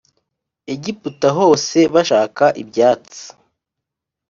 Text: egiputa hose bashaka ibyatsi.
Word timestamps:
egiputa 0.73 1.27
hose 1.37 1.79
bashaka 1.93 2.45
ibyatsi. 2.61 3.21